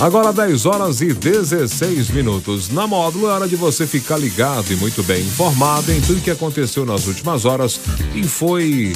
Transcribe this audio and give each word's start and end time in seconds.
Agora 0.00 0.32
10 0.32 0.66
horas 0.66 1.00
e 1.00 1.14
16 1.14 2.10
minutos. 2.10 2.68
Na 2.68 2.86
módulo 2.86 3.28
é 3.28 3.32
hora 3.32 3.48
de 3.48 3.54
você 3.54 3.86
ficar 3.86 4.18
ligado 4.18 4.70
e 4.72 4.76
muito 4.76 5.02
bem 5.04 5.22
informado 5.22 5.92
em 5.92 6.00
tudo 6.00 6.20
que 6.20 6.30
aconteceu 6.30 6.84
nas 6.84 7.06
últimas 7.06 7.44
horas 7.44 7.80
e 8.14 8.24
foi 8.24 8.92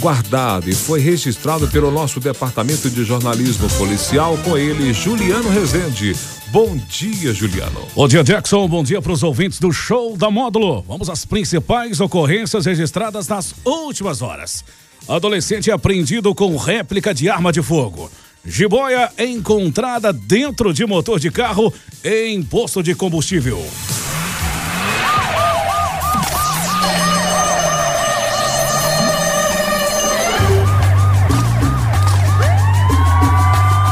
guardado 0.00 0.70
e 0.70 0.74
foi 0.74 1.00
registrado 1.00 1.66
pelo 1.68 1.90
nosso 1.90 2.20
departamento 2.20 2.88
de 2.88 3.04
jornalismo 3.04 3.68
policial 3.70 4.38
com 4.44 4.56
ele, 4.56 4.92
Juliano 4.92 5.48
Rezende. 5.50 6.14
Bom 6.48 6.76
dia, 6.88 7.34
Juliano. 7.34 7.80
Bom 7.96 8.06
dia, 8.06 8.22
Jackson. 8.22 8.68
Bom 8.68 8.84
dia 8.84 9.02
para 9.02 9.12
os 9.12 9.24
ouvintes 9.24 9.58
do 9.58 9.72
show 9.72 10.16
da 10.16 10.30
Módulo. 10.30 10.84
Vamos 10.86 11.10
às 11.10 11.24
principais 11.24 12.00
ocorrências 12.00 12.64
registradas 12.64 13.26
nas 13.26 13.54
últimas 13.64 14.22
horas. 14.22 14.64
Adolescente 15.08 15.70
apreendido 15.70 16.32
com 16.32 16.56
réplica 16.56 17.12
de 17.12 17.28
arma 17.28 17.52
de 17.52 17.60
fogo. 17.60 18.08
Jiboia 18.46 19.10
encontrada 19.18 20.12
dentro 20.12 20.72
de 20.72 20.84
motor 20.84 21.18
de 21.18 21.30
carro 21.30 21.72
em 22.04 22.42
posto 22.42 22.82
de 22.82 22.94
combustível. 22.94 23.64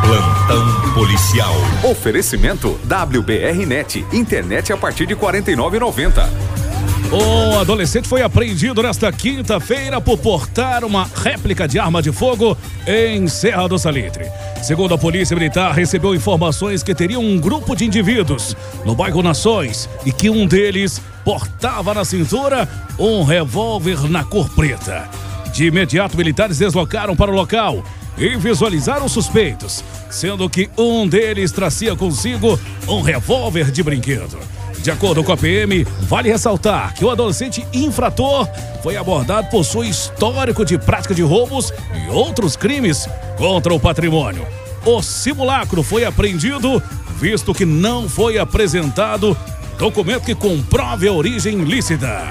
Plantão 0.00 0.94
policial. 0.94 1.52
Oferecimento 1.82 2.78
WBRnet, 2.84 4.06
internet 4.12 4.72
a 4.72 4.76
partir 4.76 5.06
de 5.06 5.16
49,90. 5.16 6.65
Um 7.12 7.58
adolescente 7.58 8.08
foi 8.08 8.22
apreendido 8.22 8.82
nesta 8.82 9.12
quinta-feira 9.12 10.00
por 10.00 10.18
portar 10.18 10.84
uma 10.84 11.08
réplica 11.14 11.68
de 11.68 11.78
arma 11.78 12.02
de 12.02 12.10
fogo 12.10 12.58
em 12.86 13.28
Serra 13.28 13.68
do 13.68 13.78
Salitre. 13.78 14.26
Segundo 14.62 14.94
a 14.94 14.98
Polícia 14.98 15.36
Militar, 15.36 15.72
recebeu 15.72 16.14
informações 16.14 16.82
que 16.82 16.94
teria 16.94 17.18
um 17.18 17.38
grupo 17.38 17.76
de 17.76 17.84
indivíduos 17.84 18.56
no 18.84 18.94
bairro 18.94 19.22
Nações 19.22 19.88
e 20.04 20.10
que 20.10 20.28
um 20.28 20.46
deles 20.46 21.00
portava 21.24 21.94
na 21.94 22.04
cintura 22.04 22.68
um 22.98 23.22
revólver 23.22 24.10
na 24.10 24.24
cor 24.24 24.48
preta. 24.50 25.08
De 25.52 25.66
imediato, 25.66 26.16
militares 26.16 26.58
deslocaram 26.58 27.14
para 27.14 27.30
o 27.30 27.34
local 27.34 27.84
e 28.18 28.36
visualizaram 28.36 29.08
suspeitos, 29.08 29.84
sendo 30.10 30.50
que 30.50 30.68
um 30.76 31.06
deles 31.06 31.52
trazia 31.52 31.94
consigo 31.94 32.58
um 32.88 33.00
revólver 33.00 33.70
de 33.70 33.82
brinquedo. 33.82 34.38
De 34.86 34.92
acordo 34.92 35.24
com 35.24 35.32
a 35.32 35.36
PM, 35.36 35.84
vale 36.02 36.30
ressaltar 36.30 36.94
que 36.94 37.04
o 37.04 37.10
adolescente 37.10 37.66
infrator 37.72 38.48
foi 38.84 38.96
abordado 38.96 39.48
por 39.48 39.64
seu 39.64 39.82
histórico 39.82 40.64
de 40.64 40.78
prática 40.78 41.12
de 41.12 41.22
roubos 41.22 41.72
e 41.92 42.08
outros 42.08 42.54
crimes 42.54 43.08
contra 43.36 43.74
o 43.74 43.80
patrimônio. 43.80 44.46
O 44.84 45.02
simulacro 45.02 45.82
foi 45.82 46.04
apreendido, 46.04 46.80
visto 47.18 47.52
que 47.52 47.64
não 47.64 48.08
foi 48.08 48.38
apresentado 48.38 49.36
documento 49.76 50.22
que 50.22 50.36
comprove 50.36 51.08
a 51.08 51.12
origem 51.12 51.64
lícita. 51.64 52.22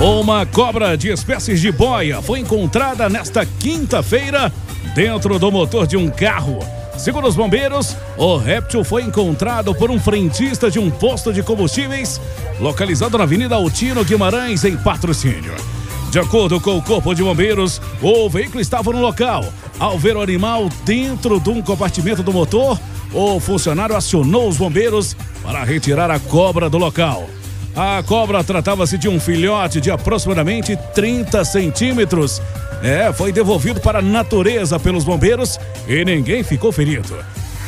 Uma 0.00 0.46
cobra 0.46 0.96
de 0.96 1.10
espécies 1.10 1.60
de 1.60 1.70
boia 1.70 2.22
foi 2.22 2.38
encontrada 2.38 3.10
nesta 3.10 3.44
quinta-feira 3.44 4.50
dentro 4.94 5.38
do 5.38 5.52
motor 5.52 5.86
de 5.86 5.98
um 5.98 6.08
carro. 6.08 6.77
Segundo 6.98 7.28
os 7.28 7.36
bombeiros, 7.36 7.96
o 8.16 8.36
réptil 8.36 8.82
foi 8.82 9.04
encontrado 9.04 9.72
por 9.72 9.88
um 9.88 10.00
frentista 10.00 10.68
de 10.68 10.80
um 10.80 10.90
posto 10.90 11.32
de 11.32 11.44
combustíveis 11.44 12.20
localizado 12.58 13.16
na 13.16 13.22
Avenida 13.22 13.54
Altino 13.54 14.04
Guimarães, 14.04 14.64
em 14.64 14.76
patrocínio. 14.76 15.54
De 16.10 16.18
acordo 16.18 16.60
com 16.60 16.76
o 16.76 16.82
Corpo 16.82 17.14
de 17.14 17.22
Bombeiros, 17.22 17.80
o 18.02 18.28
veículo 18.28 18.60
estava 18.60 18.92
no 18.92 19.00
local. 19.00 19.44
Ao 19.78 19.96
ver 19.96 20.16
o 20.16 20.22
animal 20.22 20.68
dentro 20.84 21.38
de 21.38 21.50
um 21.50 21.62
compartimento 21.62 22.22
do 22.22 22.32
motor, 22.32 22.76
o 23.12 23.38
funcionário 23.38 23.94
acionou 23.94 24.48
os 24.48 24.56
bombeiros 24.56 25.16
para 25.42 25.62
retirar 25.62 26.10
a 26.10 26.18
cobra 26.18 26.68
do 26.68 26.78
local. 26.78 27.28
A 27.80 28.02
cobra 28.02 28.42
tratava-se 28.42 28.98
de 28.98 29.08
um 29.08 29.20
filhote 29.20 29.80
de 29.80 29.88
aproximadamente 29.88 30.76
30 30.96 31.44
centímetros 31.44 32.42
é, 32.82 33.12
foi 33.12 33.30
devolvido 33.30 33.80
para 33.80 34.00
a 34.00 34.02
natureza 34.02 34.80
pelos 34.80 35.04
bombeiros 35.04 35.60
e 35.86 36.04
ninguém 36.04 36.42
ficou 36.42 36.72
ferido. 36.72 37.16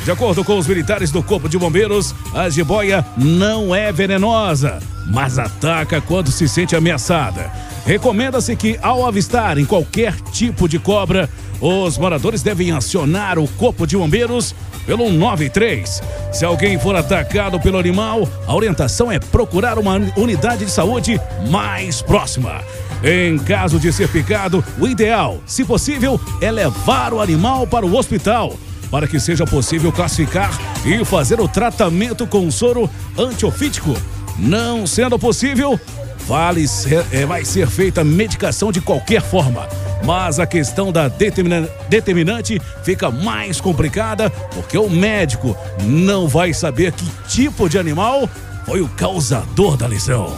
De 0.03 0.11
acordo 0.11 0.43
com 0.43 0.57
os 0.57 0.67
militares 0.67 1.11
do 1.11 1.23
Corpo 1.23 1.47
de 1.47 1.57
Bombeiros, 1.57 2.13
a 2.33 2.49
jiboia 2.49 3.05
não 3.15 3.73
é 3.73 3.89
venenosa, 3.89 4.79
mas 5.07 5.39
ataca 5.39 6.01
quando 6.01 6.29
se 6.29 6.45
sente 6.45 6.75
ameaçada. 6.75 7.49
Recomenda-se 7.85 8.53
que, 8.57 8.77
ao 8.81 9.05
avistarem 9.05 9.63
qualquer 9.63 10.19
tipo 10.33 10.67
de 10.67 10.77
cobra, 10.77 11.29
os 11.61 11.97
moradores 11.97 12.43
devem 12.43 12.71
acionar 12.71 13.39
o 13.39 13.47
Corpo 13.47 13.87
de 13.87 13.95
Bombeiros 13.95 14.53
pelo 14.85 15.11
93. 15.11 16.01
Se 16.31 16.45
alguém 16.45 16.79
for 16.79 16.95
atacado 16.95 17.59
pelo 17.59 17.77
animal, 17.77 18.27
a 18.47 18.55
orientação 18.55 19.11
é 19.11 19.19
procurar 19.19 19.77
uma 19.77 19.95
unidade 20.17 20.65
de 20.65 20.71
saúde 20.71 21.19
mais 21.49 22.01
próxima. 22.01 22.61
Em 23.03 23.37
caso 23.37 23.79
de 23.79 23.91
ser 23.91 24.07
picado, 24.09 24.63
o 24.79 24.87
ideal, 24.87 25.39
se 25.45 25.65
possível, 25.65 26.19
é 26.39 26.51
levar 26.51 27.13
o 27.13 27.21
animal 27.21 27.65
para 27.65 27.85
o 27.85 27.95
hospital 27.95 28.55
para 28.91 29.07
que 29.07 29.19
seja 29.19 29.45
possível 29.45 29.91
classificar 29.91 30.51
e 30.85 31.03
fazer 31.05 31.39
o 31.39 31.47
tratamento 31.47 32.27
com 32.27 32.51
soro 32.51 32.89
antiofítico. 33.17 33.95
Não 34.37 34.85
sendo 34.85 35.17
possível, 35.17 35.79
vale 36.27 36.67
ser, 36.67 37.05
é, 37.11 37.25
vai 37.25 37.45
ser 37.45 37.67
feita 37.67 38.03
medicação 38.03 38.71
de 38.71 38.81
qualquer 38.81 39.21
forma. 39.21 39.67
Mas 40.03 40.39
a 40.39 40.45
questão 40.45 40.91
da 40.91 41.07
determina, 41.07 41.67
determinante 41.89 42.59
fica 42.83 43.11
mais 43.11 43.61
complicada 43.61 44.29
porque 44.29 44.77
o 44.77 44.89
médico 44.89 45.55
não 45.83 46.27
vai 46.27 46.53
saber 46.53 46.91
que 46.91 47.05
tipo 47.27 47.69
de 47.69 47.77
animal 47.77 48.27
foi 48.65 48.81
o 48.81 48.89
causador 48.89 49.77
da 49.77 49.87
lesão. 49.87 50.35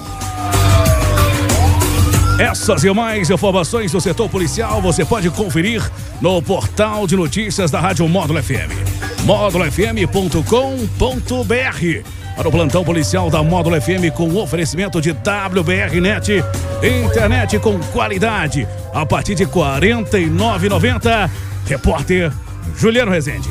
Essas 2.39 2.83
e 2.83 2.91
mais 2.91 3.29
informações 3.29 3.91
do 3.91 4.01
setor 4.01 4.27
policial 4.27 4.81
você 4.81 5.05
pode 5.05 5.29
conferir 5.29 5.83
no 6.19 6.41
portal 6.41 7.05
de 7.05 7.15
notícias 7.15 7.69
da 7.69 7.79
Rádio 7.79 8.09
Módulo 8.09 8.41
FM. 8.41 9.23
módulofm.com.br 9.23 12.22
para 12.35 12.47
o 12.47 12.51
plantão 12.51 12.83
policial 12.83 13.29
da 13.29 13.43
Módulo 13.43 13.79
FM 13.81 14.13
com 14.15 14.35
oferecimento 14.35 15.01
de 15.01 15.11
WBRnet, 15.11 16.43
internet 16.81 17.59
com 17.59 17.79
qualidade 17.91 18.67
a 18.93 19.05
partir 19.05 19.35
de 19.35 19.43
R$ 19.43 19.51
49,90. 19.51 21.29
Repórter 21.65 22.31
Juliano 22.75 23.11
Rezende. 23.11 23.49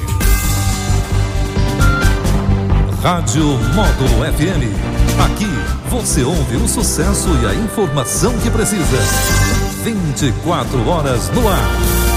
Rádio 3.03 3.45
Módulo 3.75 4.25
FM. 4.33 4.93
Aqui 5.25 5.49
você 5.89 6.23
ouve 6.23 6.57
o 6.57 6.69
sucesso 6.69 7.29
e 7.43 7.47
a 7.47 7.55
informação 7.55 8.37
que 8.39 8.51
precisa. 8.51 8.99
24 9.85 10.89
horas 10.89 11.29
no 11.31 11.49
ar. 11.49 12.12